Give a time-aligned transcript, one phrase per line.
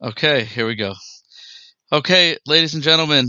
[0.00, 0.94] Okay, here we go.
[1.92, 3.26] Okay, ladies and gentlemen,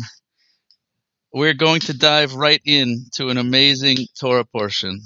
[1.34, 5.02] we're going to dive right in to an amazing Torah portion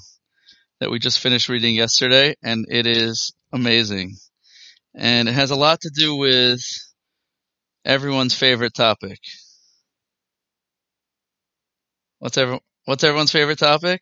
[0.81, 4.15] that we just finished reading yesterday, and it is amazing.
[4.93, 6.59] And it has a lot to do with
[7.85, 9.19] everyone's favorite topic.
[12.19, 14.01] What's every, what's everyone's favorite topic?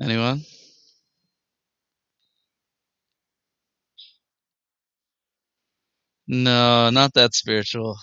[0.00, 0.44] Anyone?
[6.30, 7.98] No, not that spiritual.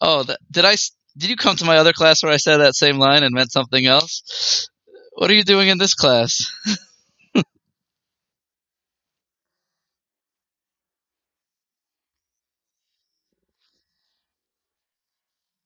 [0.00, 0.76] Oh, that, did I?
[1.16, 3.52] Did you come to my other class where I said that same line and meant
[3.52, 4.68] something else?
[5.14, 6.52] What are you doing in this class?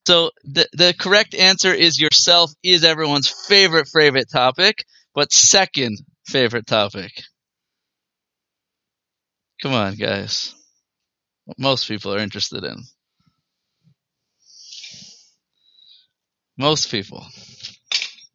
[0.06, 6.66] So the the correct answer is yourself is everyone's favorite favorite topic, but second favorite
[6.66, 7.12] topic.
[9.62, 10.54] Come on, guys.
[11.44, 12.76] What most people are interested in.
[16.56, 17.26] Most people.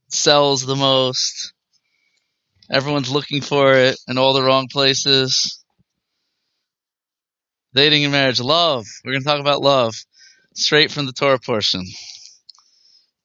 [0.09, 1.53] Sells the most.
[2.71, 5.63] Everyone's looking for it in all the wrong places.
[7.73, 8.39] Dating and marriage.
[8.39, 8.85] Love.
[9.03, 9.95] We're going to talk about love.
[10.53, 11.83] Straight from the Torah portion.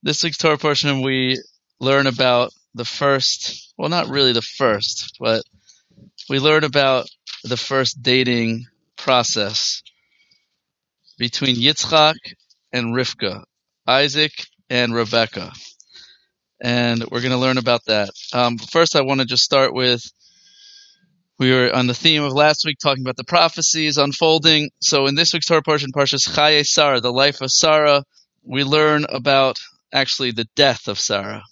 [0.02, 1.38] This week's Torah portion, we
[1.80, 5.42] learn about the first, well, not really the first, but
[6.30, 7.06] we learn about
[7.44, 9.83] the first dating process
[11.19, 12.14] between Yitzchak
[12.72, 13.44] and Rivka,
[13.86, 14.32] Isaac
[14.69, 15.52] and Rebecca.
[16.62, 18.10] And we're going to learn about that.
[18.32, 20.02] Um, first, I want to just start with
[21.38, 24.69] we were on the theme of last week talking about the prophecies unfolding.
[24.82, 28.04] So in this week's Torah portion, Parshas Chaye Sarah, the life of Sarah,
[28.44, 29.58] we learn about
[29.91, 31.42] actually the death of Sarah.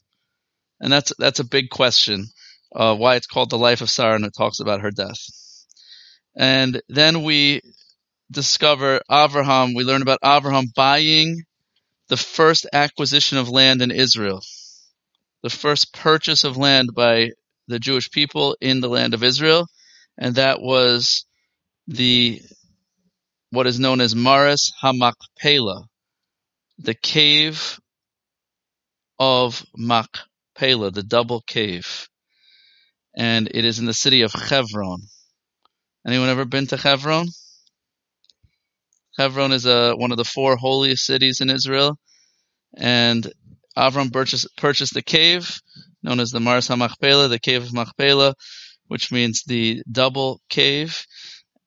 [0.79, 2.27] And that's that's a big question,
[2.77, 5.19] uh, why it's called the life of Sarah and it talks about her death.
[6.39, 7.61] And then we
[8.31, 11.43] discover Abraham, we learn about Abraham buying
[12.09, 14.41] the first acquisition of land in Israel,
[15.43, 17.31] the first purchase of land by
[17.67, 19.67] the Jewish people in the land of Israel,
[20.17, 21.27] and that was
[21.89, 22.41] the
[23.51, 25.85] what is known as Maris HaMachpelah,
[26.79, 27.81] the cave
[29.19, 32.09] of Machpelah, the double cave,
[33.17, 35.01] and it is in the city of Hebron.
[36.09, 37.29] Anyone ever been to Hebron?
[39.19, 41.99] Hebron is a, one of the four holiest cities in Israel,
[42.75, 43.31] and
[43.77, 45.61] Avram purchased, purchased the cave
[46.03, 48.33] known as the Maris HaMachpelah, the cave of Machpelah,
[48.87, 51.05] which means the double cave,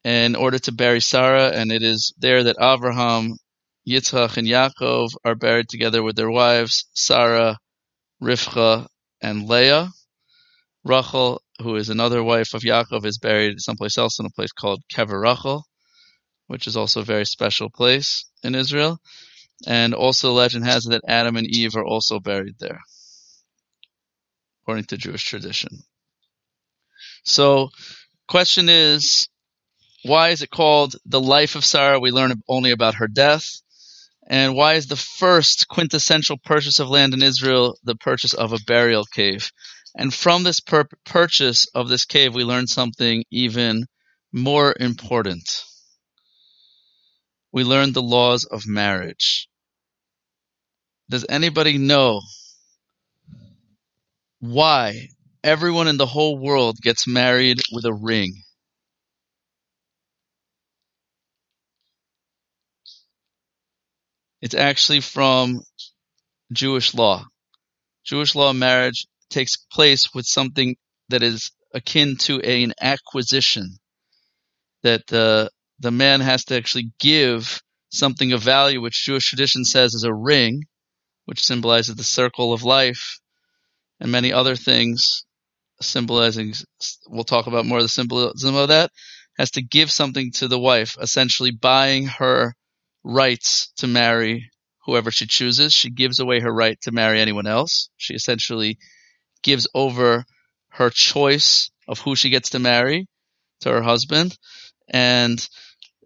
[0.04, 3.34] in order to bury Sarah, and it is there that Avraham,
[3.88, 7.60] Yitzchak, and Yaakov are buried together with their wives, Sarah,
[8.20, 8.88] Rivka,
[9.22, 9.92] and Leah.
[10.84, 14.82] Rachel, who is another wife of Yaakov, is buried someplace else in a place called
[14.92, 15.66] Kever Rachel
[16.52, 19.00] which is also a very special place in Israel.
[19.66, 22.82] And also, legend has it that Adam and Eve are also buried there,
[24.62, 25.70] according to Jewish tradition.
[27.24, 27.70] So,
[28.28, 29.30] question is,
[30.04, 32.02] why is it called the life of Sarah?
[32.02, 33.46] We learn only about her death.
[34.28, 38.60] And why is the first quintessential purchase of land in Israel the purchase of a
[38.68, 39.52] burial cave?
[39.96, 43.86] And from this pur- purchase of this cave, we learn something even
[44.32, 45.64] more important
[47.52, 49.50] we learn the laws of marriage.
[51.10, 52.22] Does anybody know
[54.40, 55.10] why
[55.44, 58.44] everyone in the whole world gets married with a ring?
[64.42, 65.62] It's actually from
[66.52, 67.26] Jewish law.
[68.06, 70.76] Jewish law marriage takes place with something
[71.10, 73.78] that is akin to an acquisition
[74.84, 75.48] that uh,
[75.80, 80.14] the man has to actually give something of value, which Jewish tradition says is a
[80.14, 80.64] ring,
[81.26, 83.20] which symbolizes the circle of life,
[84.00, 85.26] and many other things
[85.82, 86.54] symbolizing,
[87.08, 88.92] we'll talk about more of the symbolism of that,
[89.38, 92.54] has to give something to the wife, essentially buying her
[93.04, 94.50] rights to marry
[94.86, 95.74] whoever she chooses.
[95.74, 97.90] She gives away her right to marry anyone else.
[97.98, 98.78] She essentially
[99.44, 100.26] gives over
[100.70, 103.08] her choice of who she gets to marry
[103.62, 104.38] to her husband.
[104.90, 105.46] And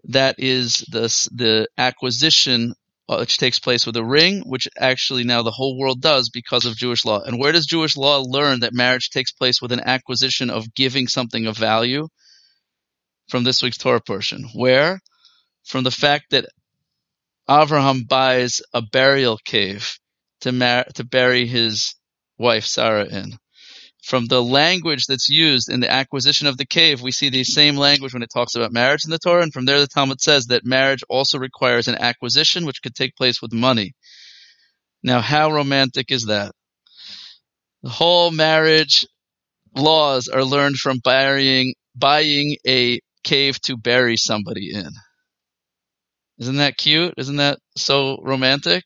[0.05, 2.73] that is the the acquisition
[3.07, 6.65] uh, which takes place with a ring, which actually now the whole world does because
[6.65, 7.21] of Jewish law.
[7.21, 11.07] And where does Jewish law learn that marriage takes place with an acquisition of giving
[11.07, 12.07] something of value?
[13.29, 14.49] From this week's Torah portion.
[14.53, 14.99] Where?
[15.63, 16.45] From the fact that
[17.49, 19.99] Abraham buys a burial cave
[20.41, 21.95] to mar- to bury his
[22.37, 23.37] wife Sarah in.
[24.05, 27.75] from the language that's used in the acquisition of the cave, we see the same
[27.75, 29.41] language when it talks about marriage in the Torah.
[29.41, 33.15] And from there, the Talmud says that marriage also requires an acquisition, which could take
[33.15, 33.93] place with money.
[35.01, 36.51] Now, how romantic is that?
[37.81, 39.07] The whole marriage
[39.75, 44.89] laws are learned from buying, buying a cave to bury somebody in.
[46.37, 47.15] Isn't that cute?
[47.17, 48.83] Isn't that so romantic?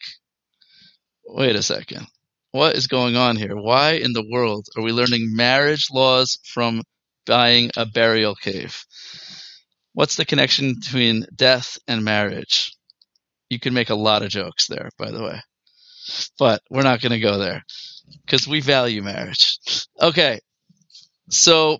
[1.26, 2.08] Wait a second
[2.52, 3.56] what is going on here?
[3.56, 6.82] Why in the world are we learning marriage laws from
[7.26, 8.84] buying a burial cave?
[9.94, 12.72] What's the connection between death and marriage?
[13.50, 15.42] You can make a lot of jokes there, by the way.
[16.38, 17.64] But we're not going to go there
[18.26, 19.60] because we value marriage.
[20.02, 20.40] Okay.
[21.30, 21.78] So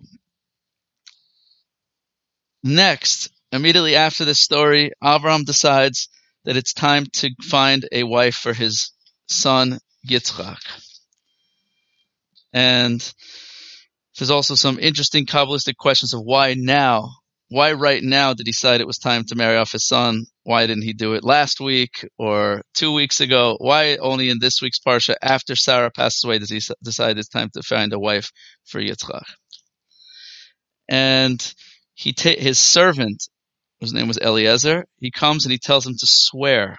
[2.64, 6.10] next, immediately after this story, Avram decides
[6.46, 8.92] that it's time to find a wife for his
[9.28, 10.60] son Yitzchak.
[12.54, 13.14] And
[14.18, 17.10] there's also some interesting Kabbalistic questions of why now?
[17.52, 20.26] Why right now did he decide it was time to marry off his son?
[20.44, 23.56] Why didn't he do it last week or two weeks ago?
[23.60, 27.50] Why only in this week's Parsha, after Sarah passes away, does he decide it's time
[27.54, 28.32] to find a wife
[28.66, 29.24] for Yitzchak?
[30.88, 31.54] And
[31.94, 33.24] he ta- his servant,
[33.80, 36.78] whose name was Eliezer, he comes and he tells him to swear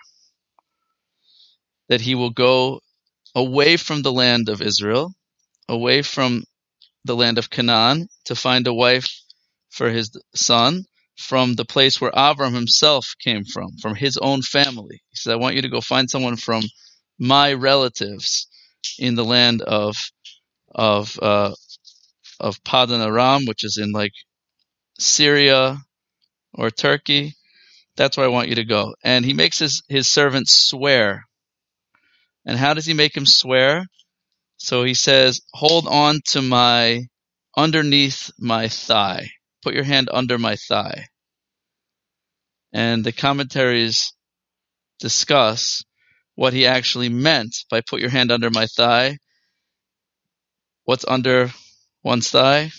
[1.88, 2.80] that he will go
[3.34, 5.12] away from the land of Israel,
[5.68, 6.44] away from
[7.04, 9.08] the land of Canaan, to find a wife
[9.70, 10.84] for his son
[11.16, 15.02] from the place where Avram himself came from, from his own family.
[15.10, 16.62] He said, I want you to go find someone from
[17.18, 18.48] my relatives
[18.98, 19.96] in the land of
[20.72, 21.52] of uh,
[22.38, 24.12] of Padan Aram, which is in like
[24.98, 25.76] Syria
[26.54, 27.34] or Turkey.
[27.96, 28.94] That's where I want you to go.
[29.04, 31.26] And he makes his, his servants swear
[32.46, 33.86] and how does he make him swear?
[34.56, 37.06] So he says, hold on to my,
[37.56, 39.28] underneath my thigh.
[39.62, 41.06] Put your hand under my thigh.
[42.72, 44.12] And the commentaries
[45.00, 45.82] discuss
[46.34, 49.18] what he actually meant by put your hand under my thigh.
[50.84, 51.52] What's under
[52.02, 52.70] one's thigh?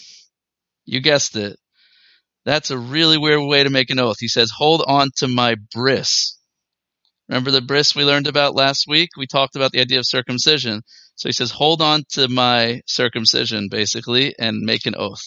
[0.85, 1.57] You guessed it.
[2.45, 4.17] That's a really weird way to make an oath.
[4.19, 6.37] He says, hold on to my bris.
[7.31, 9.11] Remember the bris we learned about last week?
[9.15, 10.81] We talked about the idea of circumcision.
[11.15, 15.21] So he says, hold on to my circumcision, basically, and make an oath.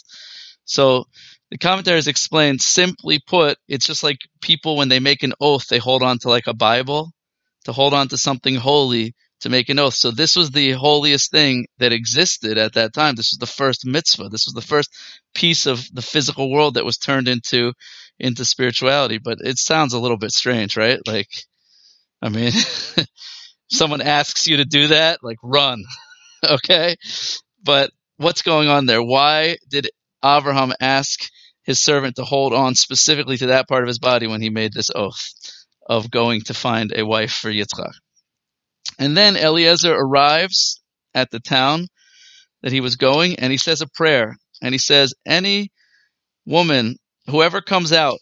[0.67, 1.07] So
[1.51, 5.79] the commentaries explain, simply put, it's just like people when they make an oath, they
[5.79, 7.11] hold on to like a Bible,
[7.65, 9.95] to hold on to something holy to make an oath.
[9.95, 13.15] So this was the holiest thing that existed at that time.
[13.15, 14.29] This was the first mitzvah.
[14.29, 14.91] This was the first
[15.35, 17.73] piece of the physical world that was turned into
[18.19, 19.17] into spirituality.
[19.17, 21.01] But it sounds a little bit strange, right?
[21.07, 21.29] Like
[22.25, 22.53] I mean,
[23.71, 25.85] someone asks you to do that, like run.
[26.51, 26.97] okay?
[27.63, 29.03] But what's going on there?
[29.03, 29.91] Why did
[30.25, 31.21] Abraham ask
[31.65, 34.73] his servant to hold on specifically to that part of his body when he made
[34.73, 35.23] this oath
[35.87, 37.93] of going to find a wife for Yitzchak?
[38.99, 40.81] And then Eliezer arrives
[41.15, 41.89] at the town
[42.63, 45.73] that he was going and he says a prayer and he says, Any
[46.47, 46.97] woman,
[47.27, 48.19] whoever comes out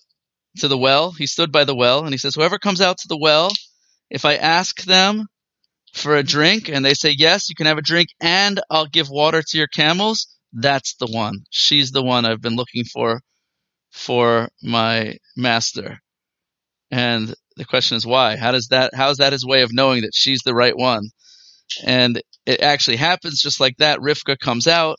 [0.59, 3.09] to the well, he stood by the well and he says, Whoever comes out to
[3.09, 3.53] the well
[4.13, 5.27] if I ask them
[5.95, 9.09] for a drink and they say, yes, you can have a drink and I'll give
[9.09, 11.45] water to your camels, that's the one.
[11.49, 13.23] She's the one I've been looking for
[13.91, 15.99] for my master.
[16.91, 18.37] And the question is why?
[18.37, 21.09] How does that, how is that his way of knowing that she's the right one?
[21.83, 24.01] And it actually happens just like that.
[24.01, 24.99] Rivka comes out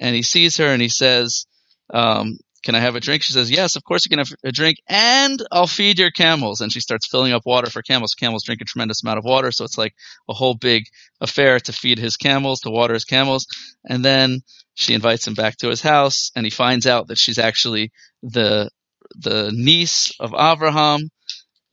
[0.00, 1.46] and he sees her and he says,
[1.92, 3.22] um, can I have a drink?
[3.22, 6.60] She says, Yes, of course you can have a drink, and I'll feed your camels.
[6.60, 8.14] And she starts filling up water for camels.
[8.14, 9.94] Camels drink a tremendous amount of water, so it's like
[10.28, 10.84] a whole big
[11.20, 13.46] affair to feed his camels, to water his camels.
[13.84, 14.40] And then
[14.74, 17.90] she invites him back to his house, and he finds out that she's actually
[18.22, 18.70] the
[19.16, 21.10] the niece of Abraham.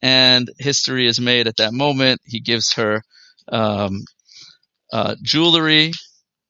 [0.02, 2.22] And history is made at that moment.
[2.24, 3.02] He gives her
[3.50, 4.06] um,
[4.94, 5.92] uh, jewelry,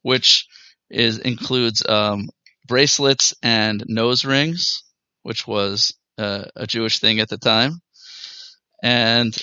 [0.04, 0.46] which
[0.90, 2.30] is includes um,
[2.70, 4.84] bracelets and nose rings,
[5.24, 7.82] which was uh, a Jewish thing at the time,
[8.82, 9.36] and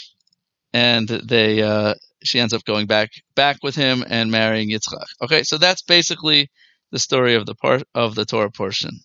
[0.72, 5.06] and they uh, she ends up going back back with him and marrying Yitzchak.
[5.22, 6.50] Okay, so that's basically
[6.92, 9.00] the story of the part of the Torah portion.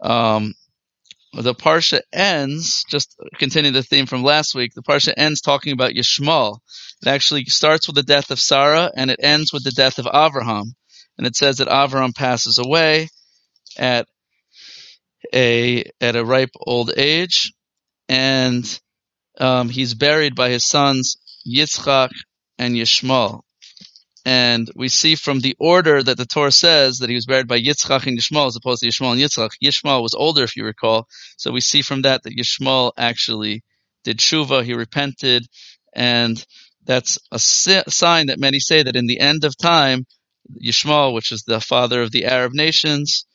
[0.00, 0.54] Um,
[1.34, 4.72] the parsha ends just continuing the theme from last week.
[4.74, 6.58] The parsha ends talking about Yishmael.
[7.02, 10.04] It actually starts with the death of Sarah and it ends with the death of
[10.04, 10.74] Avraham.
[11.16, 13.08] And it says that Avraham passes away
[13.78, 14.08] at
[15.34, 17.52] a at a ripe old age,
[18.08, 18.80] and
[19.40, 22.10] um, he's buried by his sons Yitzchak
[22.58, 23.40] and Yishmael.
[24.24, 27.60] and we see from the order that the Torah says that he was buried by
[27.60, 29.50] Yitzchak and Yishmael as opposed to Yishmael and Yitzchak.
[29.62, 31.08] Yishmael was older, if you recall.
[31.36, 33.62] So we see from that that Yishmael actually
[34.04, 35.46] did tshuva, he repented,
[35.94, 36.44] and
[36.84, 40.06] that's a sign that many say that in the end of time,
[40.64, 43.26] Yishmael, which is the father of the Arab nations,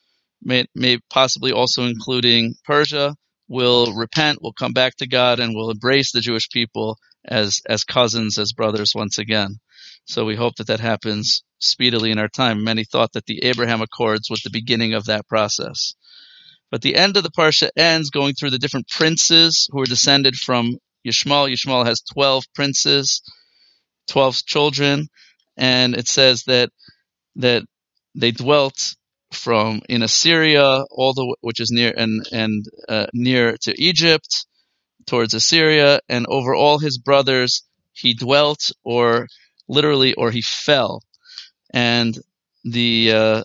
[0.41, 3.15] may, may possibly also including Persia,
[3.47, 7.83] will repent, will come back to God, and will embrace the Jewish people as as
[7.83, 9.57] cousins, as brothers once again.
[10.05, 12.63] So we hope that that happens speedily in our time.
[12.63, 15.95] Many thought that the Abraham Accords was the beginning of that process.
[16.71, 20.35] But the end of the parsha ends going through the different princes who are descended
[20.35, 21.51] from Yishmael.
[21.51, 23.21] Yishmael has 12 princes,
[24.07, 25.07] 12 children,
[25.55, 26.69] and it says that
[27.37, 27.63] that
[28.15, 28.96] they dwelt
[29.31, 34.45] from in Assyria, all the which is near and and uh, near to Egypt,
[35.05, 39.27] towards Assyria, and over all his brothers he dwelt, or
[39.67, 41.01] literally, or he fell.
[41.73, 42.17] And
[42.63, 43.43] the uh,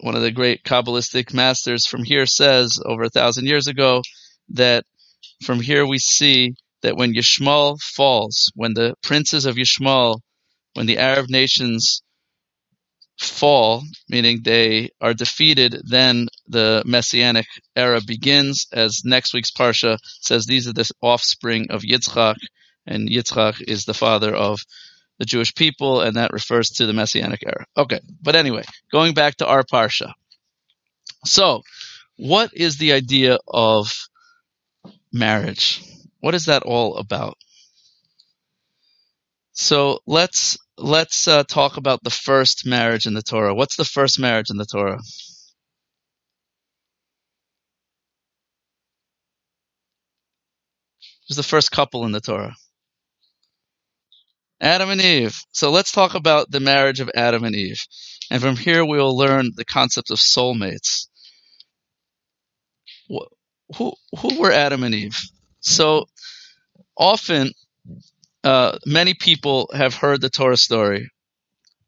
[0.00, 4.02] one of the great Kabbalistic masters from here says over a thousand years ago
[4.50, 4.84] that
[5.42, 10.20] from here we see that when Yishmael falls, when the princes of Yishmael,
[10.74, 12.02] when the Arab nations
[13.18, 18.66] fall, meaning they are defeated, then the messianic era begins.
[18.72, 22.36] As next week's parsha says, these are the offspring of Yitzchak,
[22.86, 24.60] and Yitzchak is the father of
[25.18, 27.66] the Jewish people, and that refers to the messianic era.
[27.76, 30.12] Okay, but anyway, going back to our parsha.
[31.24, 31.62] So,
[32.16, 34.08] what is the idea of
[35.12, 35.82] marriage?
[36.20, 37.36] What is that all about?
[39.54, 43.54] So let's let's uh, talk about the first marriage in the Torah.
[43.54, 45.00] What's the first marriage in the Torah?
[51.28, 52.54] Who's the first couple in the Torah?
[54.60, 55.38] Adam and Eve.
[55.52, 57.84] So let's talk about the marriage of Adam and Eve.
[58.30, 61.08] And from here we will learn the concept of soulmates.
[63.76, 65.18] Who, who were Adam and Eve?
[65.60, 66.06] So
[66.96, 67.52] often
[68.44, 71.10] uh, many people have heard the Torah story,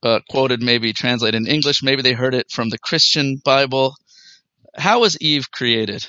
[0.03, 1.83] uh, quoted, maybe translated in English.
[1.83, 3.95] Maybe they heard it from the Christian Bible.
[4.77, 6.07] How was Eve created?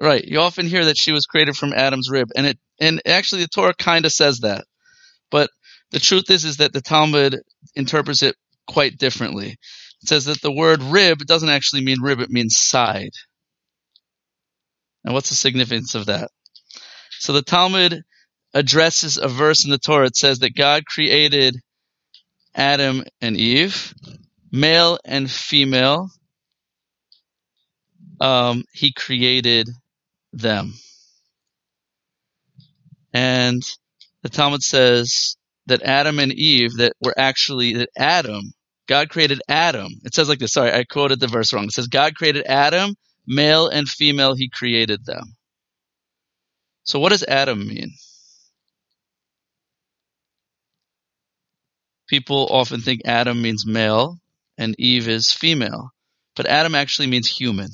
[0.00, 0.24] Right.
[0.24, 3.48] You often hear that she was created from Adam's rib, and it and actually the
[3.48, 4.64] Torah kind of says that,
[5.30, 5.50] but
[5.92, 7.40] the truth is is that the Talmud
[7.76, 9.56] interprets it quite differently.
[10.04, 13.14] It says that the word rib doesn't actually mean rib, it means side.
[15.02, 16.30] And what's the significance of that?
[17.20, 18.02] So the Talmud
[18.52, 20.08] addresses a verse in the Torah.
[20.08, 21.56] It says that God created
[22.54, 23.94] Adam and Eve,
[24.52, 26.10] male and female.
[28.20, 29.70] Um, he created
[30.34, 30.74] them.
[33.14, 33.62] And
[34.22, 38.52] the Talmud says that Adam and Eve, that were actually, that Adam
[38.86, 39.88] God created Adam.
[40.04, 40.52] It says like this.
[40.52, 41.64] Sorry, I quoted the verse wrong.
[41.64, 42.94] It says God created Adam,
[43.26, 45.34] male and female, he created them.
[46.84, 47.92] So what does Adam mean?
[52.08, 54.18] People often think Adam means male
[54.58, 55.90] and Eve is female,
[56.36, 57.70] but Adam actually means human.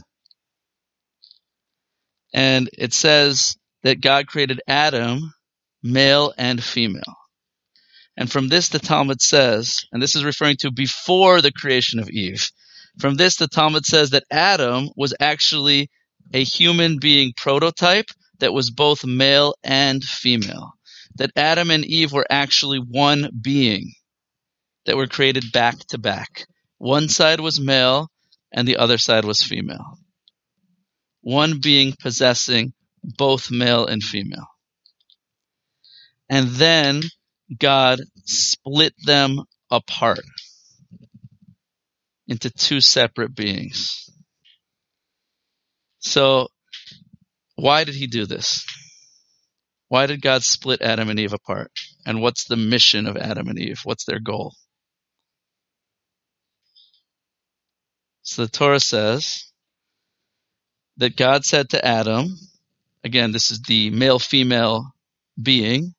[2.32, 5.34] And it says that God created Adam,
[5.82, 7.19] male and female.
[8.20, 12.10] And from this, the Talmud says, and this is referring to before the creation of
[12.10, 12.50] Eve.
[12.98, 15.88] From this, the Talmud says that Adam was actually
[16.34, 18.10] a human being prototype
[18.40, 20.72] that was both male and female.
[21.14, 23.94] That Adam and Eve were actually one being
[24.84, 26.44] that were created back to back.
[26.76, 28.08] One side was male
[28.52, 29.96] and the other side was female.
[31.22, 34.46] One being possessing both male and female.
[36.28, 37.02] And then
[37.58, 40.24] God split them apart
[42.26, 44.08] into two separate beings.
[45.98, 46.48] So,
[47.56, 48.64] why did he do this?
[49.88, 51.72] Why did God split Adam and Eve apart?
[52.06, 53.80] And what's the mission of Adam and Eve?
[53.84, 54.54] What's their goal?
[58.22, 59.50] So the Torah says
[60.98, 62.38] that God said to Adam,
[63.02, 64.92] again, this is the male female
[65.40, 65.94] being,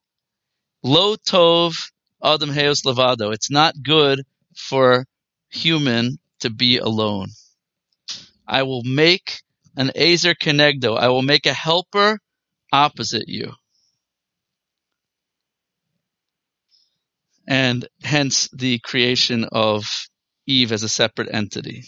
[0.83, 1.73] Lo tov
[2.23, 2.81] adam heos.
[3.33, 4.23] It's not good
[4.55, 5.05] for
[5.49, 7.29] human to be alone.
[8.47, 9.41] I will make
[9.77, 10.97] an azer kenegdo.
[10.97, 12.19] I will make a helper
[12.71, 13.53] opposite you.
[17.47, 19.85] And hence the creation of
[20.47, 21.83] Eve as a separate entity.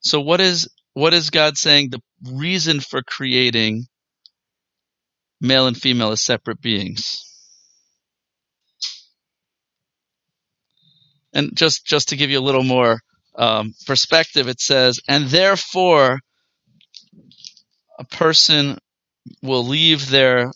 [0.00, 3.86] So what is what is God saying the reason for creating
[5.40, 7.27] male and female as separate beings?
[11.38, 13.00] And just just to give you a little more
[13.36, 16.18] um, perspective, it says, and therefore
[17.96, 18.76] a person
[19.40, 20.50] will leave their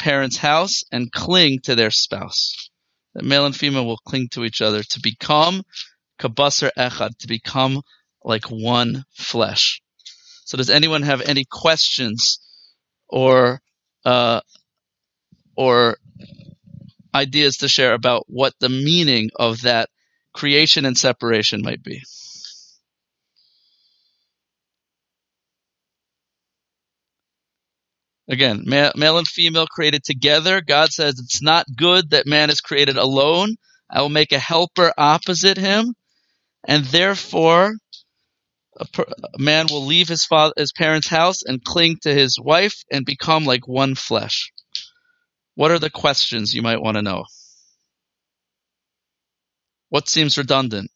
[0.00, 2.68] parents' house and cling to their spouse.
[3.14, 5.62] That male and female will cling to each other to become
[6.18, 7.82] kabasar echad, to become
[8.24, 9.80] like one flesh.
[10.46, 12.40] So does anyone have any questions
[13.08, 13.60] or
[14.04, 14.40] uh,
[15.56, 15.96] or
[17.14, 19.88] ideas to share about what the meaning of that
[20.34, 22.02] creation and separation might be?
[28.28, 30.62] Again, male, and female created together.
[30.62, 33.56] God says it's not good that man is created alone.
[33.90, 35.94] I will make a helper opposite him,
[36.66, 37.74] and therefore
[38.78, 42.38] a, per, a man will leave his father, his parents' house, and cling to his
[42.40, 44.50] wife, and become like one flesh.
[45.54, 47.24] What are the questions you might want to know?
[49.94, 50.90] What seems redundant?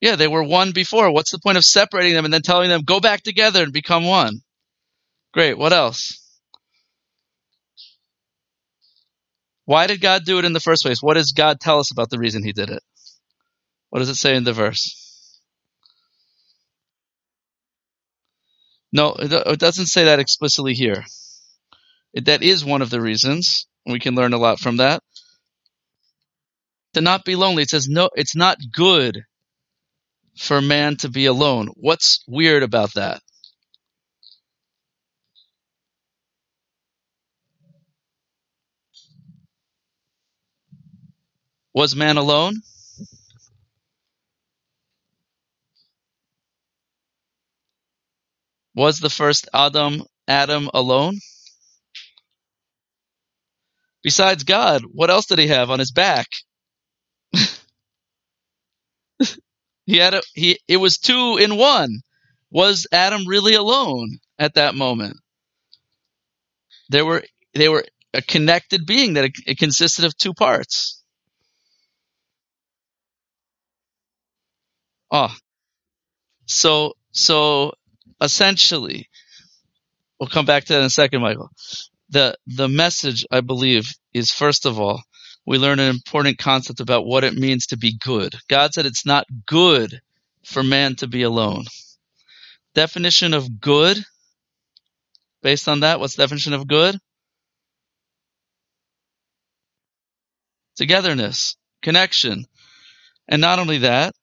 [0.00, 1.12] Yeah, they were one before.
[1.12, 4.04] What's the point of separating them and then telling them go back together and become
[4.04, 4.40] one?
[5.32, 5.56] Great.
[5.56, 6.20] What else?
[9.66, 11.00] Why did God do it in the first place?
[11.00, 12.82] What does God tell us about the reason he did it?
[13.90, 15.38] What does it say in the verse?
[18.92, 21.04] No, it doesn't say that explicitly here.
[22.12, 23.68] It, that is one of the reasons.
[23.86, 25.02] We can learn a lot from that.
[26.94, 27.64] To not be lonely.
[27.64, 29.22] It says no, it's not good
[30.38, 31.68] for man to be alone.
[31.76, 33.22] What's weird about that?
[41.74, 42.54] Was man alone?
[48.76, 51.18] Was the first Adam Adam alone?
[54.02, 56.28] Besides God, what else did he have on his back?
[59.86, 62.00] he had a, he it was two in one.
[62.50, 65.16] Was Adam really alone at that moment?
[66.90, 67.84] There were they were
[68.14, 71.02] a connected being that it, it consisted of two parts.
[75.10, 75.34] Oh,
[76.46, 77.72] so so
[78.20, 79.08] essentially,
[80.20, 81.50] we'll come back to that in a second, Michael.
[82.12, 85.02] The the message, I believe, is first of all,
[85.46, 88.36] we learn an important concept about what it means to be good.
[88.48, 90.00] God said it's not good
[90.44, 91.64] for man to be alone.
[92.74, 93.98] Definition of good,
[95.42, 96.98] based on that, what's definition of good?
[100.76, 102.44] Togetherness, connection.
[103.28, 104.14] And not only that,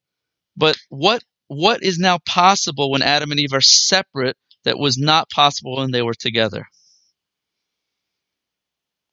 [0.58, 5.30] but what what is now possible when Adam and Eve are separate that was not
[5.32, 6.68] possible when they were together?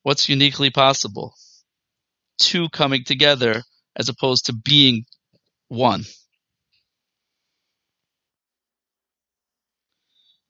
[0.06, 1.34] What's uniquely possible?
[2.38, 3.64] Two coming together
[3.96, 5.04] as opposed to being
[5.66, 6.04] one.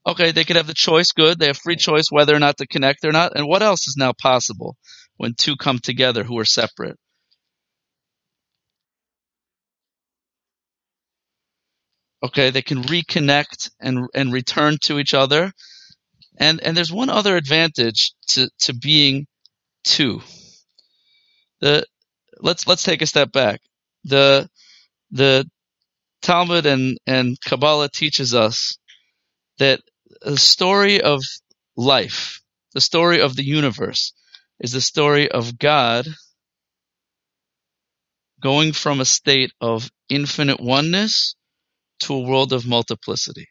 [0.07, 1.39] Okay, they could have the choice, good.
[1.39, 3.35] They have free choice whether or not to connect or not.
[3.35, 4.77] And what else is now possible
[5.17, 6.99] when two come together who are separate?
[12.23, 15.51] Okay, they can reconnect and and return to each other.
[16.39, 19.27] And and there's one other advantage to, to being
[19.87, 20.21] two.
[21.61, 21.87] The
[22.41, 23.61] let's let's take a step back.
[24.05, 24.49] The
[25.11, 25.49] the
[26.23, 28.79] Talmud and, and Kabbalah teaches us
[29.59, 29.81] that
[30.23, 31.23] the story of
[31.77, 32.41] life,
[32.75, 34.13] the story of the universe,
[34.59, 36.07] is the story of God
[38.41, 41.37] going from a state of infinite oneness
[42.01, 43.49] to a world of multiplicity.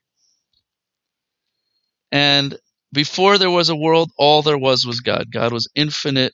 [2.11, 2.57] And
[2.95, 5.27] before there was a world, all there was was God.
[5.31, 6.33] God was infinite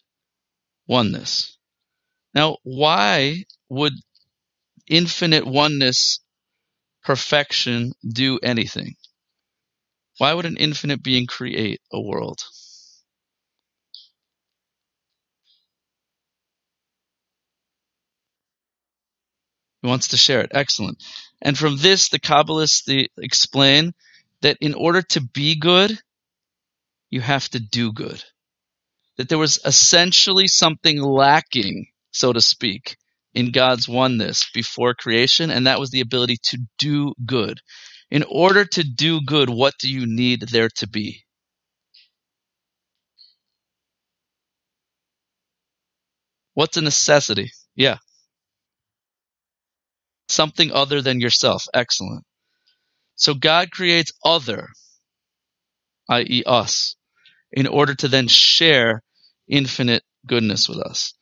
[0.87, 1.57] oneness.
[2.33, 3.93] Now, why would
[4.87, 6.19] infinite oneness,
[7.03, 8.95] perfection, do anything?
[10.19, 12.39] Why would an infinite being create a world?
[19.81, 20.51] He wants to share it.
[20.53, 21.03] Excellent.
[21.41, 23.93] And from this, the Kabbalists explain
[24.41, 25.99] that in order to be good,
[27.11, 28.23] you have to do good.
[29.17, 32.97] That there was essentially something lacking, so to speak,
[33.33, 37.59] in God's oneness before creation, and that was the ability to do good.
[38.11, 41.23] In order to do good, what do you need there to be?
[46.53, 47.51] What's a necessity?
[47.75, 47.97] Yeah.
[50.29, 51.65] Something other than yourself.
[51.73, 52.25] Excellent.
[53.15, 54.67] So God creates other,
[56.09, 56.95] i.e., us,
[57.51, 59.01] in order to then share
[59.47, 61.13] infinite goodness with us.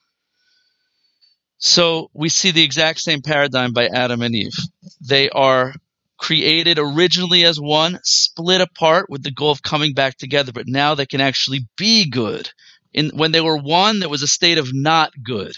[1.58, 4.58] So we see the exact same paradigm by Adam and Eve.
[5.02, 5.74] They are
[6.18, 10.96] created originally as one, split apart with the goal of coming back together, but now
[10.96, 12.50] they can actually be good.
[12.94, 15.54] In, when they were one, there was a state of not good.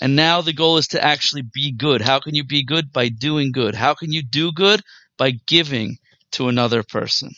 [0.00, 2.02] And now the goal is to actually be good.
[2.02, 2.92] How can you be good?
[2.92, 3.74] By doing good.
[3.74, 4.80] How can you do good?
[5.16, 5.98] By giving
[6.32, 7.30] to another person.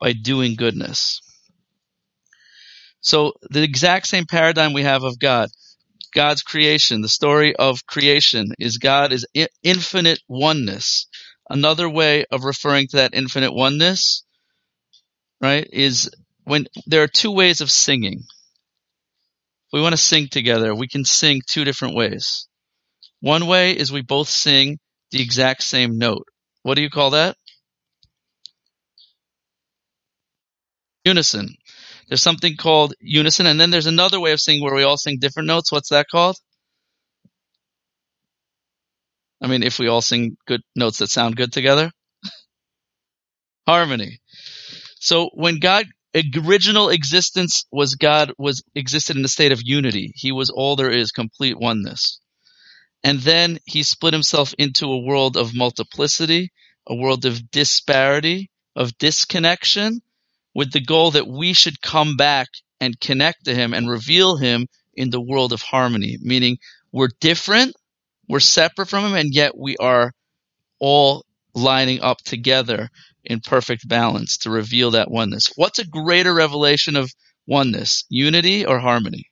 [0.00, 1.20] By doing goodness.
[3.00, 5.48] So the exact same paradigm we have of God.
[6.12, 9.26] God's creation, the story of creation is God is
[9.62, 11.06] infinite oneness.
[11.48, 14.24] Another way of referring to that infinite oneness,
[15.40, 16.10] right, is
[16.44, 18.18] when there are two ways of singing.
[18.20, 22.48] If we want to sing together, we can sing two different ways.
[23.20, 24.78] One way is we both sing
[25.10, 26.26] the exact same note.
[26.62, 27.36] What do you call that?
[31.06, 31.56] Unison.
[32.08, 35.18] There's something called unison, and then there's another way of singing where we all sing
[35.20, 35.72] different notes.
[35.72, 36.36] What's that called?
[39.40, 41.92] I mean, if we all sing good notes that sound good together.
[43.68, 44.18] Harmony.
[44.98, 45.86] So when God
[46.36, 50.12] original existence was God was existed in a state of unity.
[50.14, 52.20] He was all there is, complete oneness.
[53.04, 56.52] And then he split himself into a world of multiplicity,
[56.86, 60.00] a world of disparity, of disconnection,
[60.56, 62.48] with the goal that we should come back
[62.80, 66.56] and connect to him and reveal him in the world of harmony, meaning
[66.90, 67.74] we're different,
[68.26, 70.12] we're separate from him, and yet we are
[70.80, 72.88] all lining up together
[73.22, 75.50] in perfect balance to reveal that oneness.
[75.56, 77.12] What's a greater revelation of
[77.46, 79.24] oneness, unity or harmony?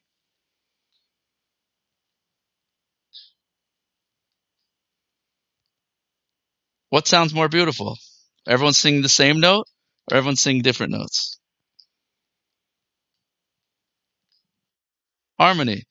[6.91, 7.97] What sounds more beautiful?
[8.47, 9.67] Everyone singing the same note
[10.11, 11.39] everyone singing different notes?
[15.39, 15.83] Harmony.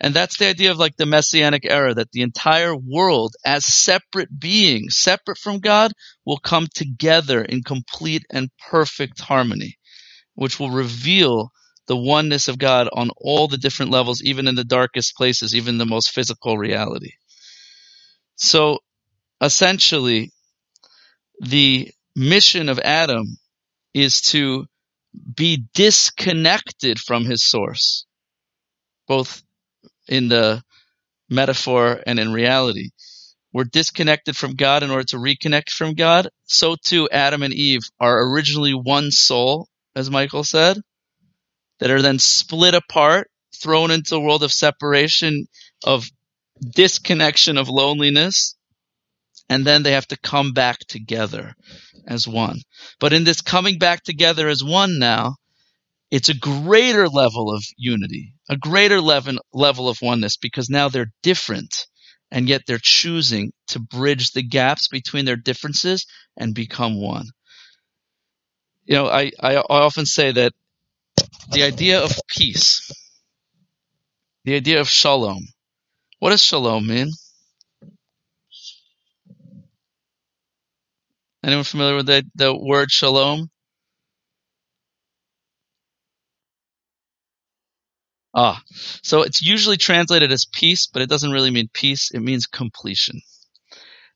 [0.00, 4.28] And that's the idea of like the messianic era that the entire world as separate
[4.38, 5.92] beings, separate from God,
[6.26, 9.78] will come together in complete and perfect harmony,
[10.34, 11.50] which will reveal
[11.86, 15.78] the oneness of God on all the different levels, even in the darkest places, even
[15.78, 17.12] the most physical reality.
[18.36, 18.78] So
[19.40, 20.32] essentially,
[21.40, 23.36] the mission of Adam
[23.94, 24.66] is to
[25.36, 28.06] be disconnected from his source,
[29.06, 29.42] both
[30.08, 30.62] in the
[31.30, 32.90] metaphor and in reality.
[33.52, 36.28] We're disconnected from God in order to reconnect from God.
[36.44, 40.78] So too, Adam and Eve are originally one soul, as Michael said,
[41.78, 43.30] that are then split apart,
[43.62, 45.46] thrown into a world of separation,
[45.84, 46.04] of
[46.60, 48.53] disconnection, of loneliness,
[49.48, 51.54] and then they have to come back together
[52.06, 52.60] as one.
[53.00, 55.36] But in this coming back together as one now,
[56.10, 61.12] it's a greater level of unity, a greater level, level of oneness because now they're
[61.22, 61.86] different
[62.30, 67.26] and yet they're choosing to bridge the gaps between their differences and become one.
[68.84, 70.52] You know, I, I often say that
[71.52, 72.90] the idea of peace,
[74.44, 75.46] the idea of shalom,
[76.18, 77.10] what does shalom mean?
[81.44, 83.50] Anyone familiar with the, the word shalom?
[88.34, 88.62] Ah,
[89.02, 92.10] so it's usually translated as peace, but it doesn't really mean peace.
[92.12, 93.20] It means completion.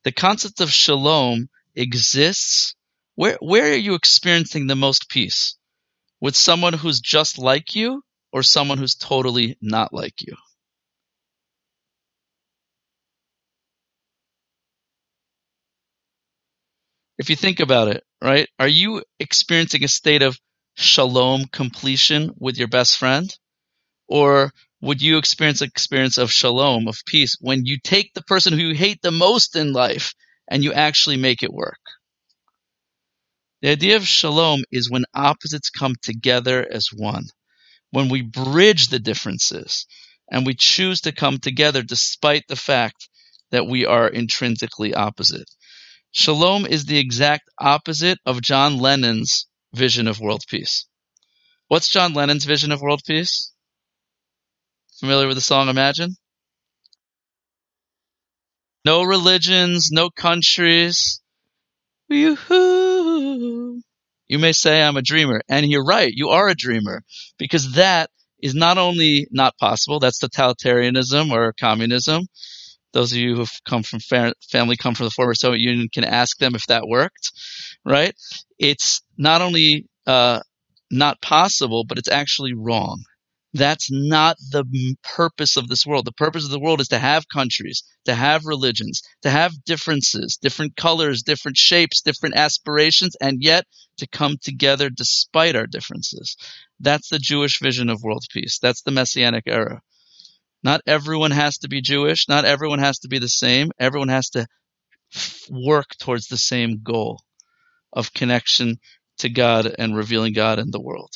[0.05, 2.75] The concept of shalom exists.
[3.15, 5.57] Where, where are you experiencing the most peace?
[6.21, 10.35] With someone who's just like you or someone who's totally not like you?
[17.19, 18.49] If you think about it, right?
[18.59, 20.39] Are you experiencing a state of
[20.77, 23.35] shalom completion with your best friend?
[24.09, 28.53] Or would you experience an experience of shalom, of peace, when you take the person
[28.53, 30.15] who you hate the most in life
[30.49, 31.81] and you actually make it work?
[33.63, 37.25] The idea of shalom is when opposites come together as one,
[37.91, 39.87] when we bridge the differences
[40.31, 43.09] and we choose to come together despite the fact
[43.51, 45.51] that we are intrinsically opposite.
[46.11, 50.87] Shalom is the exact opposite of John Lennon's vision of world peace.
[51.69, 53.53] What's John Lennon's vision of world peace?
[54.99, 56.17] Familiar with the song Imagine?
[58.87, 61.21] No religions, no countries.
[62.09, 63.83] Yoo-hoo.
[64.29, 67.03] You may say I'm a dreamer, and you're right, you are a dreamer,
[67.39, 68.09] because that
[68.41, 72.27] is not only not possible, that's totalitarianism or communism,
[72.93, 76.39] Those of you who've come from family, come from the former Soviet Union, can ask
[76.39, 77.33] them if that worked,
[77.85, 78.15] right?
[78.59, 80.41] It's not only uh,
[80.91, 83.05] not possible, but it's actually wrong.
[83.55, 86.05] That's not the purpose of this world.
[86.05, 90.37] The purpose of the world is to have countries, to have religions, to have differences,
[90.37, 93.65] different colors, different shapes, different aspirations, and yet
[93.99, 96.37] to come together despite our differences.
[96.79, 98.59] That's the Jewish vision of world peace.
[98.61, 99.81] That's the Messianic era.
[100.63, 102.29] Not everyone has to be Jewish.
[102.29, 103.71] Not everyone has to be the same.
[103.79, 104.47] Everyone has to
[105.51, 107.21] work towards the same goal
[107.93, 108.79] of connection
[109.19, 111.11] to God and revealing God in the world.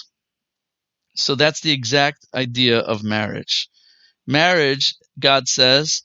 [1.14, 3.68] So that's the exact idea of marriage.
[4.26, 6.02] Marriage, God says,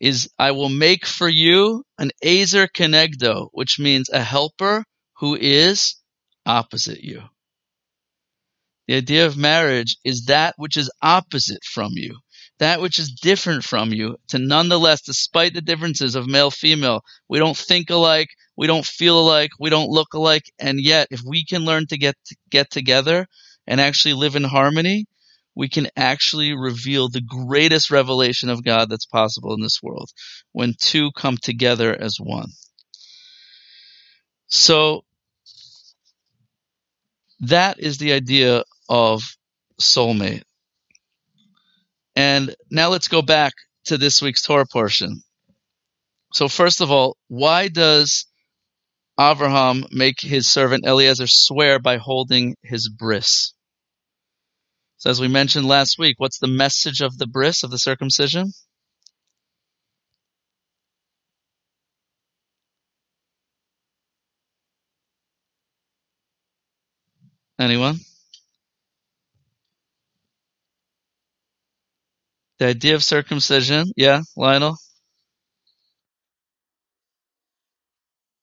[0.00, 4.84] is I will make for you an Ezer Kenegdo, which means a helper
[5.18, 5.96] who is
[6.46, 7.22] opposite you.
[8.86, 12.18] The idea of marriage is that which is opposite from you,
[12.58, 17.38] that which is different from you, to nonetheless, despite the differences of male female, we
[17.38, 21.44] don't think alike, we don't feel alike, we don't look alike, and yet if we
[21.44, 22.16] can learn to get
[22.50, 23.26] get together,
[23.68, 25.06] and actually live in harmony,
[25.54, 30.10] we can actually reveal the greatest revelation of God that's possible in this world
[30.52, 32.48] when two come together as one.
[34.46, 35.04] So
[37.40, 39.22] that is the idea of
[39.80, 40.42] soulmate.
[42.18, 43.52] And now let's go back
[43.84, 45.22] to this week's Torah portion.
[46.32, 48.26] So first of all, why does
[49.20, 53.54] Abraham make his servant Eliezer swear by holding his bris?
[54.96, 58.52] So as we mentioned last week, what's the message of the bris, of the circumcision?
[67.60, 68.00] Anyone?
[72.58, 74.76] The idea of circumcision, yeah, Lionel?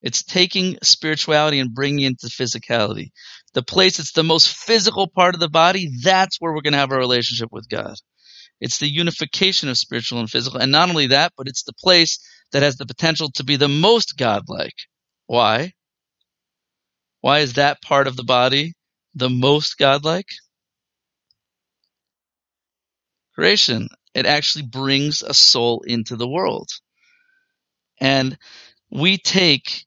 [0.01, 3.09] It's taking spirituality and bringing it into physicality.
[3.53, 6.79] The place it's the most physical part of the body, that's where we're going to
[6.79, 7.95] have a relationship with God.
[8.61, 10.59] It's the unification of spiritual and physical.
[10.59, 12.19] And not only that, but it's the place
[12.51, 14.75] that has the potential to be the most godlike.
[15.27, 15.73] Why?
[17.21, 18.73] Why is that part of the body
[19.15, 20.27] the most godlike?
[23.35, 23.89] Creation.
[24.15, 26.69] It actually brings a soul into the world.
[27.99, 28.37] And
[28.89, 29.85] we take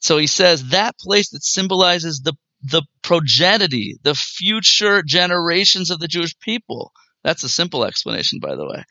[0.00, 2.34] so he says that place that symbolizes the
[2.64, 6.92] the progeny, the future generations of the Jewish people.
[7.24, 8.84] That's a simple explanation, by the way.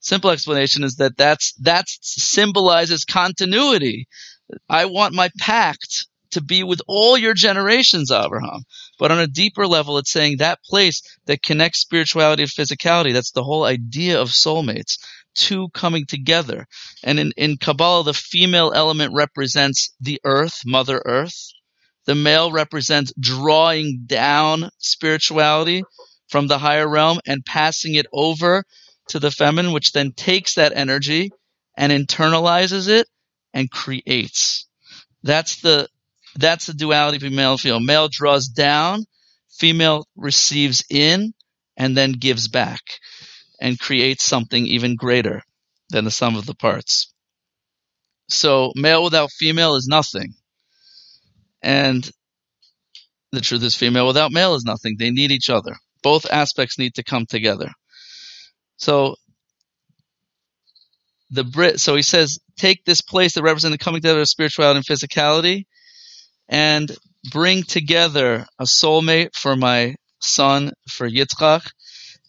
[0.00, 4.08] Simple explanation is that that's that symbolizes continuity.
[4.68, 8.64] I want my pact to be with all your generations, Abraham.
[8.98, 13.12] But on a deeper level, it's saying that place that connects spirituality and physicality.
[13.12, 14.98] That's the whole idea of soulmates
[15.38, 16.66] two coming together.
[17.02, 21.50] And in, in Kabbalah, the female element represents the earth, Mother Earth.
[22.06, 25.82] The male represents drawing down spirituality
[26.28, 28.64] from the higher realm and passing it over
[29.08, 31.30] to the feminine, which then takes that energy
[31.76, 33.06] and internalizes it
[33.54, 34.66] and creates.
[35.22, 35.88] That's the
[36.38, 37.80] that's the duality between male and female.
[37.80, 39.04] Male draws down,
[39.50, 41.34] female receives in,
[41.76, 42.80] and then gives back
[43.60, 45.42] and creates something even greater
[45.90, 47.12] than the sum of the parts.
[48.28, 50.34] So male without female is nothing.
[51.60, 52.08] And
[53.32, 54.96] the truth is female without male is nothing.
[54.96, 55.76] They need each other.
[56.02, 57.70] Both aspects need to come together.
[58.76, 59.16] So
[61.30, 64.76] the Brit so he says, take this place that represents the coming together of spirituality
[64.76, 65.64] and physicality
[66.48, 66.90] and
[67.30, 71.62] bring together a soulmate for my son for Yitzchak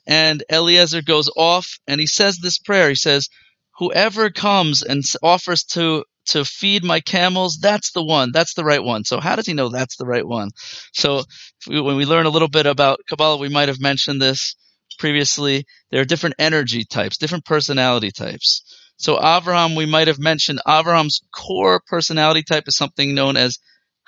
[0.09, 2.89] and Eliezer goes off and he says this prayer.
[2.89, 3.29] He says,
[3.77, 8.31] Whoever comes and offers to to feed my camels, that's the one.
[8.33, 9.03] That's the right one.
[9.03, 10.49] So how does he know that's the right one?
[10.93, 11.23] So
[11.67, 14.55] we, when we learn a little bit about Kabbalah, we might have mentioned this
[14.99, 15.65] previously.
[15.91, 18.63] There are different energy types, different personality types.
[18.97, 23.57] So Avraham, we might have mentioned Avraham's core personality type is something known as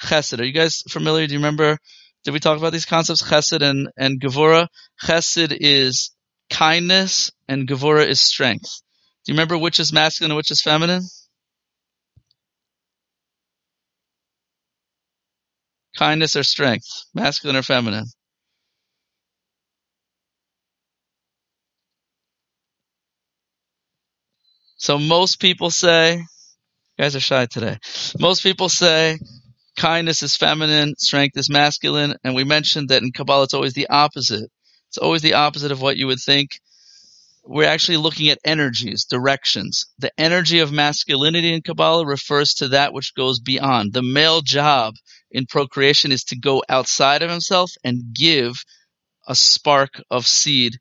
[0.01, 0.39] Chesed.
[0.39, 1.27] Are you guys familiar?
[1.27, 1.77] Do you remember
[2.23, 3.23] did we talk about these concepts?
[3.23, 4.67] Chesed and, and Gevura.
[5.03, 6.11] Chesed is
[6.49, 8.81] kindness and Gevura is strength.
[9.25, 11.03] Do you remember which is masculine and which is feminine?
[15.97, 16.85] Kindness or strength?
[17.13, 18.05] Masculine or feminine?
[24.77, 26.23] So most people say,
[26.97, 27.77] guys are shy today.
[28.19, 29.19] Most people say
[29.81, 33.89] kindness is feminine, strength is masculine, and we mentioned that in Kabbalah it's always the
[33.89, 34.49] opposite.
[34.89, 36.51] It's always the opposite of what you would think.
[37.43, 39.87] we're actually looking at energies, directions.
[39.99, 43.93] The energy of masculinity in Kabbalah refers to that which goes beyond.
[43.93, 44.95] The male job
[45.31, 48.63] in procreation is to go outside of himself and give
[49.27, 50.77] a spark of seed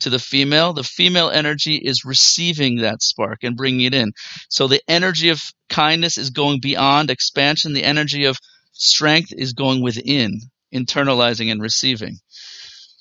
[0.00, 0.72] to the female.
[0.72, 4.12] The female energy is receiving that spark and bringing it in.
[4.48, 7.72] So the energy of kindness is going beyond expansion.
[7.72, 8.38] The energy of
[8.72, 10.40] strength is going within,
[10.74, 12.18] internalizing and receiving.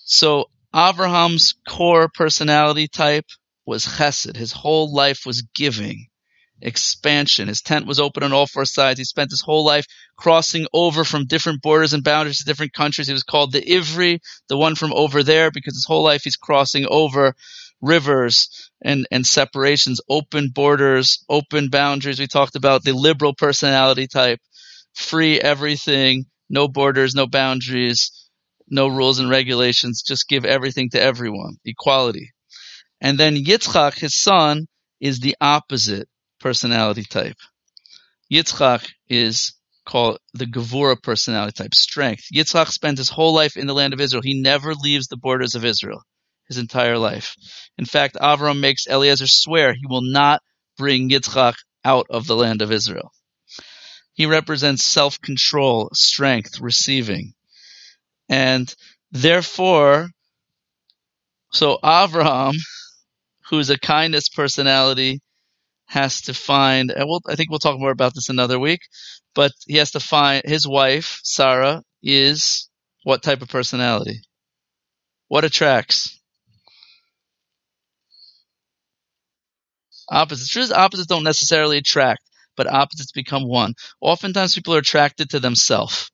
[0.06, 3.26] So Abraham's core personality type
[3.66, 4.36] was chesed.
[4.36, 6.08] His whole life was giving,
[6.62, 7.48] expansion.
[7.48, 9.00] His tent was open on all four sides.
[9.00, 9.86] He spent his whole life
[10.18, 13.08] crossing over from different borders and boundaries to different countries.
[13.08, 16.36] He was called the Ivri, the one from over there, because his whole life he's
[16.36, 17.34] crossing over
[17.82, 22.20] rivers and, and separations, open borders, open boundaries.
[22.20, 24.40] We talked about the liberal personality type,
[24.94, 28.12] free everything, no borders, no boundaries
[28.70, 32.32] no rules and regulations, just give everything to everyone, equality.
[33.02, 34.68] And then Yitzchak, his son,
[35.00, 36.09] is the opposite
[36.40, 37.38] personality type.
[38.32, 39.54] Yitzchak is
[39.86, 42.26] called the Gevura personality type, strength.
[42.34, 44.22] Yitzchak spent his whole life in the land of Israel.
[44.24, 46.04] He never leaves the borders of Israel
[46.48, 47.36] his entire life.
[47.78, 50.42] In fact, Avram makes Eliezer swear he will not
[50.78, 53.12] bring Yitzchak out of the land of Israel.
[54.14, 57.34] He represents self-control, strength, receiving.
[58.28, 58.74] And
[59.12, 60.10] therefore,
[61.52, 62.56] so Avraham,
[63.50, 65.22] who's a kindness personality,
[65.90, 68.82] has to find, and we'll, I think we'll talk more about this another week,
[69.34, 72.70] but he has to find his wife, Sarah, is
[73.04, 74.22] what type of personality?
[75.30, 76.20] What attracts?
[80.12, 80.50] Opposites.
[80.50, 82.22] True, opposites don't necessarily attract,
[82.56, 83.74] but opposites become one.
[84.00, 86.12] Oftentimes people are attracted to themselves.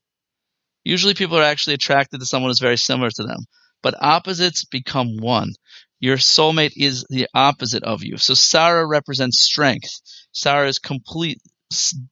[0.85, 3.39] Usually people are actually attracted to someone who's very similar to them,
[3.83, 5.51] but opposites become one.
[5.99, 8.17] Your soulmate is the opposite of you.
[8.17, 10.01] So Sarah represents strength.
[10.31, 11.39] Sarah is complete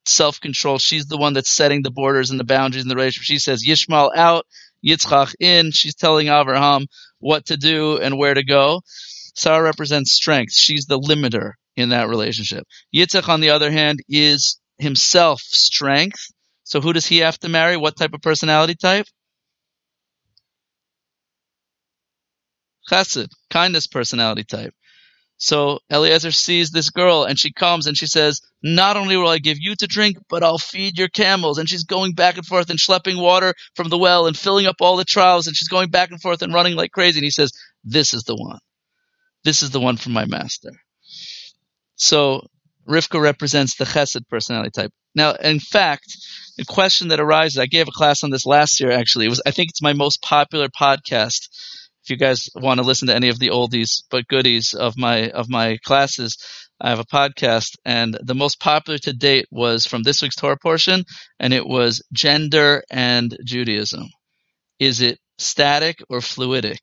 [0.06, 0.78] self-control.
[0.80, 3.26] She's the one that's setting the borders and the boundaries in the relationship.
[3.26, 4.46] She says Yishmael out,
[4.86, 5.72] Yitzchak in.
[5.72, 6.86] She's telling Avraham
[7.20, 8.82] what to do and where to go.
[9.36, 10.54] Sarah represents strength.
[10.54, 12.66] She's the limiter in that relationship.
[12.96, 16.32] Yitzchak, on the other hand, is himself strength
[16.64, 17.78] so who does he have to marry?
[17.78, 19.06] What type of personality type?
[22.90, 24.74] Chesed, kindness personality type.
[25.38, 29.40] So Eliezer sees this girl and she comes and she says, not only will I
[29.40, 31.58] give you to drink, but I'll feed your camels.
[31.58, 34.78] And she's going back and forth and schlepping water from the well and filling up
[34.80, 37.20] all the troughs and she's going back and forth and running like crazy.
[37.20, 37.52] And he says,
[37.84, 38.60] this is the one.
[39.44, 40.72] This is the one from my master.
[41.96, 42.48] So
[42.88, 44.92] Rivka represents the chesed personality type.
[45.16, 46.06] Now, in fact,
[46.58, 49.26] the question that arises, I gave a class on this last year actually.
[49.26, 51.50] It was I think it's my most popular podcast.
[52.04, 55.30] If you guys want to listen to any of the oldies but goodies of my
[55.30, 56.36] of my classes,
[56.82, 60.58] I have a podcast and the most popular to date was from this week's Torah
[60.62, 61.06] portion
[61.40, 64.10] and it was gender and Judaism.
[64.80, 66.80] Is it static or fluidic?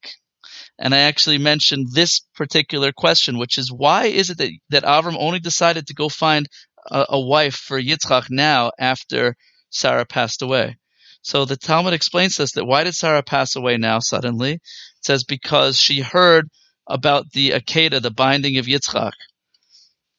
[0.78, 5.16] And I actually mentioned this particular question, which is why is it that, that Avram
[5.18, 6.46] only decided to go find
[6.90, 9.34] a, a wife for Yitzchak now after
[9.68, 10.78] Sarah passed away.
[11.22, 14.54] So the Talmud explains this that why did Sarah pass away now suddenly?
[14.54, 14.60] It
[15.02, 16.48] says because she heard
[16.86, 19.12] about the Akedah, the binding of Yitzchak,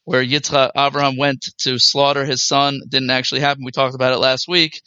[0.05, 2.79] where Yitzchak, Abraham went to slaughter his son.
[2.87, 3.65] Didn't actually happen.
[3.65, 4.81] We talked about it last week.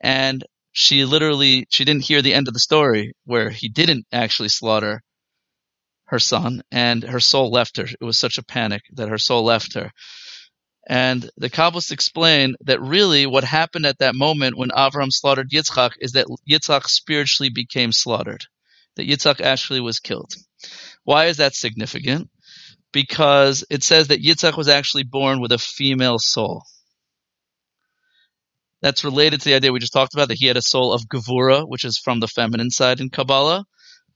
[0.00, 4.48] And she literally, she didn't hear the end of the story where he didn't actually
[4.48, 5.02] slaughter
[6.06, 7.84] her son and her soul left her.
[7.84, 9.92] It was such a panic that her soul left her.
[10.90, 15.92] And the Kabbalists explain that really what happened at that moment when Avram slaughtered Yitzchak
[16.00, 18.46] is that Yitzchak spiritually became slaughtered,
[18.96, 20.32] that Yitzchak actually was killed.
[21.04, 22.28] Why is that significant?
[22.92, 26.64] Because it says that Yitzchak was actually born with a female soul.
[28.82, 31.02] That's related to the idea we just talked about that he had a soul of
[31.02, 33.64] Gevura, which is from the feminine side in Kabbalah,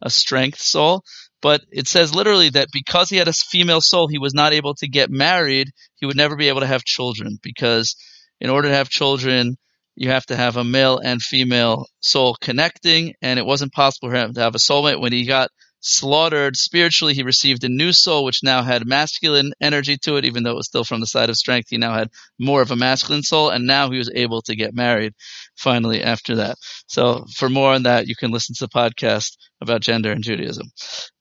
[0.03, 1.05] a strength soul.
[1.45, 4.75] But it says literally that because he had a female soul, he was not able
[4.77, 5.73] to get married.
[5.97, 7.97] He would never be able to have children because
[8.41, 9.59] in order to have children,
[9.95, 14.15] you have to have a male and female soul connecting, and it wasn't possible for
[14.15, 15.03] him to have a soulmate.
[15.03, 19.99] When he got slaughtered spiritually, he received a new soul, which now had masculine energy
[19.99, 21.69] to it, even though it was still from the side of strength.
[21.69, 24.75] He now had more of a masculine soul, and now he was able to get
[24.75, 25.13] married
[25.57, 26.57] finally after that.
[26.87, 30.67] So, for more on that, you can listen to the podcast about gender and Judaism.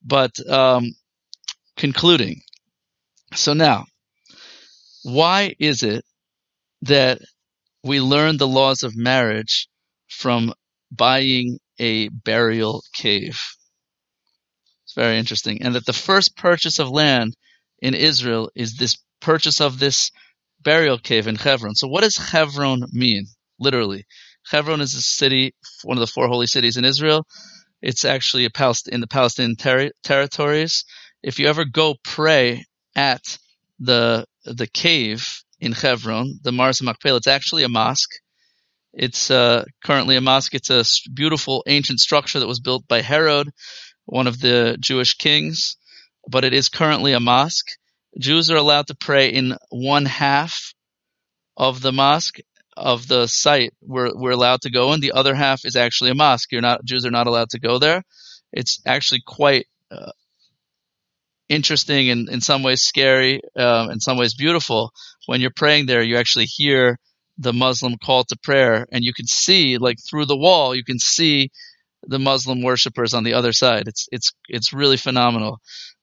[0.03, 0.91] But um,
[1.77, 2.41] concluding,
[3.33, 3.85] so now,
[5.03, 6.03] why is it
[6.83, 7.19] that
[7.83, 9.67] we learn the laws of marriage
[10.09, 10.53] from
[10.91, 13.39] buying a burial cave?
[14.85, 15.61] It's very interesting.
[15.61, 17.35] And that the first purchase of land
[17.81, 20.11] in Israel is this purchase of this
[20.61, 21.75] burial cave in Hebron.
[21.75, 23.25] So what does Hebron mean?
[23.59, 24.05] Literally.
[24.49, 27.25] Hebron is a city, one of the four holy cities in Israel.
[27.81, 30.85] It's actually a Palest- in the Palestinian ter- territories.
[31.23, 32.65] If you ever go pray
[32.95, 33.23] at
[33.79, 35.27] the the cave
[35.61, 36.81] in Hebron, the Mars
[37.17, 38.11] it's actually a mosque.
[38.93, 40.55] It's uh, currently a mosque.
[40.55, 40.83] It's a
[41.13, 43.49] beautiful ancient structure that was built by Herod,
[44.05, 45.77] one of the Jewish kings,
[46.29, 47.67] but it is currently a mosque.
[48.19, 50.73] Jews are allowed to pray in one half
[51.57, 52.39] of the mosque
[52.75, 54.99] of the site we're, we're allowed to go in.
[54.99, 56.51] The other half is actually a mosque.
[56.51, 58.03] You're not Jews are not allowed to go there.
[58.51, 60.11] It's actually quite uh,
[61.49, 64.91] interesting and in some ways scary, um, in some ways beautiful.
[65.25, 66.97] When you're praying there, you actually hear
[67.37, 70.99] the Muslim call to prayer, and you can see like through the wall, you can
[70.99, 71.49] see
[72.07, 73.87] the Muslim worshippers on the other side.
[73.87, 75.59] It's it's it's really phenomenal.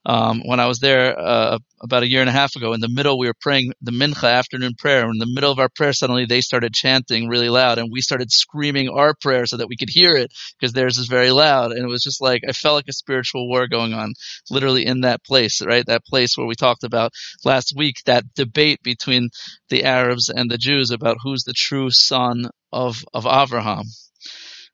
[0.07, 2.89] Um, when I was there uh, about a year and a half ago, in the
[2.89, 5.03] middle we were praying the mincha afternoon prayer.
[5.03, 8.33] In the middle of our prayer, suddenly they started chanting really loud, and we started
[8.33, 11.73] screaming our prayer so that we could hear it because theirs is very loud.
[11.73, 14.15] And it was just like I felt like a spiritual war going on,
[14.51, 15.85] literally in that place, right?
[15.87, 17.13] That place where we talked about
[17.45, 19.29] last week that debate between
[19.69, 23.85] the Arabs and the Jews about who's the true son of of Abraham.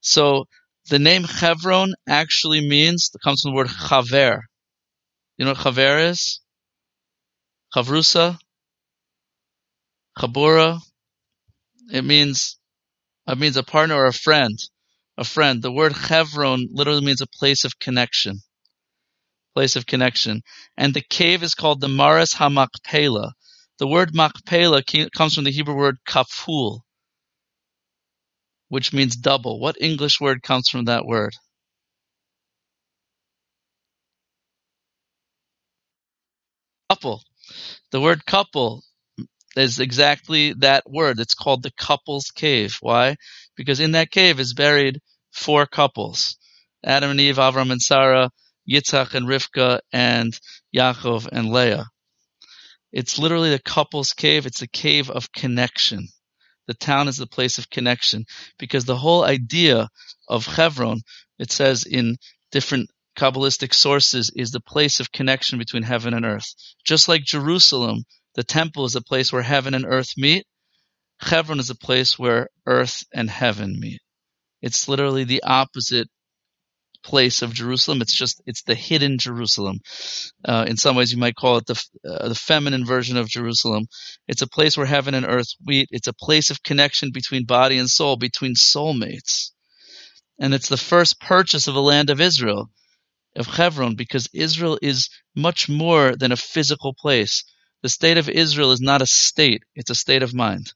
[0.00, 0.46] So
[0.88, 4.40] the name Hebron actually means comes from the word chaver.
[5.36, 6.40] You know what chaver is?
[7.74, 8.38] Chavrusa,
[10.18, 10.80] chabura.
[11.92, 12.58] It means
[13.28, 14.58] it means a partner or a friend.
[15.18, 15.62] A friend.
[15.62, 18.40] The word Hebron literally means a place of connection.
[19.54, 20.42] Place of connection.
[20.76, 23.32] And the cave is called the Maras HaMachpelah.
[23.78, 24.82] The word Machpelah
[25.16, 26.80] comes from the Hebrew word kaful,
[28.68, 29.60] which means double.
[29.60, 31.34] What English word comes from that word?
[36.90, 37.22] Couple.
[37.90, 38.82] The word couple
[39.56, 41.18] is exactly that word.
[41.18, 42.76] It's called the couple's cave.
[42.80, 43.16] Why?
[43.56, 45.00] Because in that cave is buried
[45.32, 46.36] four couples.
[46.84, 48.30] Adam and Eve, Avram and Sarah,
[48.70, 50.38] Yitzchak and Rivka, and
[50.74, 51.86] Yaakov and Leah.
[52.92, 54.46] It's literally the couple's cave.
[54.46, 56.08] It's a cave of connection.
[56.66, 58.24] The town is the place of connection
[58.58, 59.88] because the whole idea
[60.28, 61.02] of Hebron,
[61.38, 62.16] it says in
[62.52, 66.54] different Kabbalistic sources, is the place of connection between heaven and earth.
[66.84, 68.04] Just like Jerusalem,
[68.34, 70.44] the temple is a place where heaven and earth meet.
[71.20, 74.00] Hebron is a place where earth and heaven meet.
[74.62, 76.08] It's literally the opposite
[77.02, 78.02] place of Jerusalem.
[78.02, 79.80] It's just it's the hidden Jerusalem.
[80.44, 83.86] Uh, in some ways, you might call it the uh, the feminine version of Jerusalem.
[84.28, 85.88] It's a place where heaven and earth meet.
[85.92, 89.52] It's a place of connection between body and soul, between soulmates,
[90.40, 92.70] and it's the first purchase of the land of Israel,
[93.36, 97.44] of Hebron, because Israel is much more than a physical place.
[97.82, 100.72] The state of Israel is not a state; it's a state of mind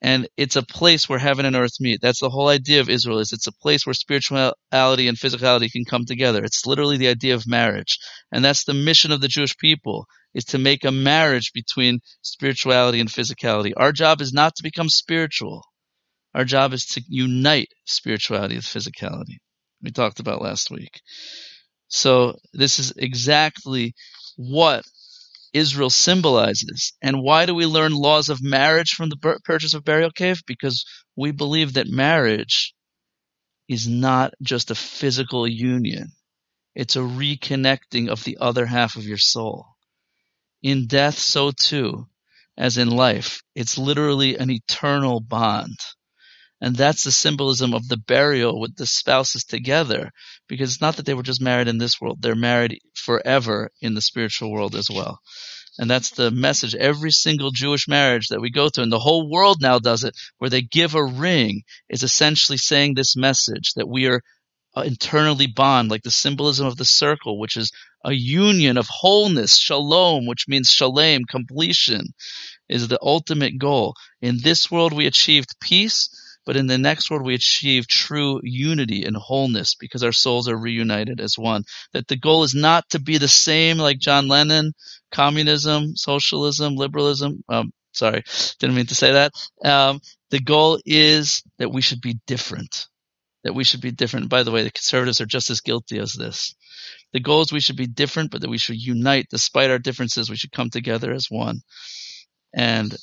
[0.00, 2.00] and it's a place where heaven and earth meet.
[2.00, 5.84] That's the whole idea of Israel is it's a place where spirituality and physicality can
[5.84, 6.44] come together.
[6.44, 7.98] It's literally the idea of marriage.
[8.30, 13.00] And that's the mission of the Jewish people is to make a marriage between spirituality
[13.00, 13.72] and physicality.
[13.76, 15.62] Our job is not to become spiritual.
[16.34, 19.38] Our job is to unite spirituality with physicality.
[19.82, 21.00] We talked about last week.
[21.88, 23.94] So this is exactly
[24.36, 24.84] what
[25.52, 26.92] Israel symbolizes.
[27.02, 30.42] And why do we learn laws of marriage from the purchase of burial cave?
[30.46, 30.84] Because
[31.16, 32.74] we believe that marriage
[33.68, 36.12] is not just a physical union.
[36.74, 39.66] It's a reconnecting of the other half of your soul.
[40.62, 42.06] In death, so too,
[42.56, 45.76] as in life, it's literally an eternal bond.
[46.60, 50.10] And that's the symbolism of the burial with the spouses together,
[50.48, 53.94] because it's not that they were just married in this world, they're married forever in
[53.94, 55.20] the spiritual world as well.
[55.78, 56.74] And that's the message.
[56.74, 60.16] Every single Jewish marriage that we go through, and the whole world now does it,
[60.38, 64.20] where they give a ring, is essentially saying this message that we are
[64.76, 67.70] uh, internally bond, like the symbolism of the circle, which is
[68.04, 72.08] a union of wholeness, shalom, which means shalem, completion,
[72.68, 73.94] is the ultimate goal.
[74.20, 76.08] In this world, we achieved peace
[76.48, 80.56] but in the next world, we achieve true unity and wholeness because our souls are
[80.56, 81.62] reunited as one.
[81.92, 84.72] That the goal is not to be the same like John Lennon,
[85.12, 87.44] communism, socialism, liberalism.
[87.50, 88.22] Um, sorry,
[88.58, 89.32] didn't mean to say that.
[89.62, 92.86] Um, the goal is that we should be different.
[93.44, 94.30] That we should be different.
[94.30, 96.54] By the way, the conservatives are just as guilty as this.
[97.12, 100.30] The goal is we should be different, but that we should unite despite our differences.
[100.30, 101.60] We should come together as one.
[102.54, 102.96] And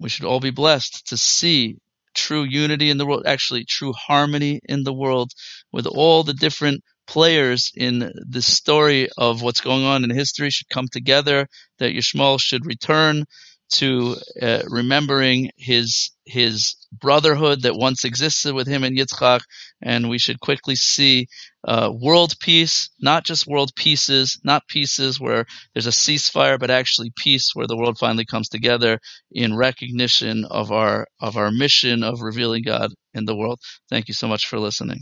[0.00, 1.76] we should all be blessed to see
[2.14, 5.32] true unity in the world, actually true harmony in the world
[5.72, 10.68] with all the different players in the story of what's going on in history should
[10.68, 11.46] come together,
[11.78, 13.24] that Yishmael should return
[13.72, 19.40] to uh, remembering his his brotherhood that once existed with him and Yitzchak,
[19.82, 21.26] and we should quickly see
[21.66, 25.44] uh, world peace, not just world pieces, not pieces where
[25.74, 28.98] there's a ceasefire, but actually peace where the world finally comes together
[29.32, 33.60] in recognition of our of our mission of revealing God in the world.
[33.90, 35.00] Thank you so much for listening.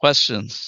[0.00, 0.66] Questions?